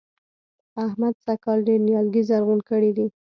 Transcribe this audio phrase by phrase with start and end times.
[0.85, 3.07] احمد سږ کال ډېر نيالګي زرغون کړي دي.